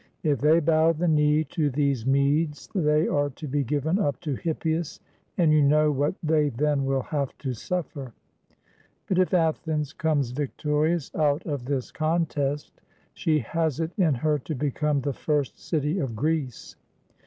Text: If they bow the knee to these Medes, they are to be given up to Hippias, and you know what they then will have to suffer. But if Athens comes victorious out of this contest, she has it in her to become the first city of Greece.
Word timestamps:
If 0.23 0.39
they 0.41 0.59
bow 0.59 0.93
the 0.93 1.07
knee 1.07 1.43
to 1.51 1.69
these 1.69 2.07
Medes, 2.07 2.67
they 2.73 3.07
are 3.07 3.29
to 3.29 3.47
be 3.47 3.63
given 3.63 3.99
up 3.99 4.19
to 4.21 4.33
Hippias, 4.33 4.99
and 5.37 5.53
you 5.53 5.61
know 5.61 5.91
what 5.91 6.15
they 6.23 6.49
then 6.49 6.85
will 6.85 7.03
have 7.03 7.37
to 7.37 7.53
suffer. 7.53 8.11
But 9.05 9.19
if 9.19 9.31
Athens 9.31 9.93
comes 9.93 10.31
victorious 10.31 11.13
out 11.13 11.45
of 11.45 11.65
this 11.65 11.91
contest, 11.91 12.81
she 13.13 13.37
has 13.41 13.79
it 13.79 13.91
in 13.95 14.15
her 14.15 14.39
to 14.39 14.55
become 14.55 15.01
the 15.01 15.13
first 15.13 15.59
city 15.59 15.99
of 15.99 16.15
Greece. 16.15 16.75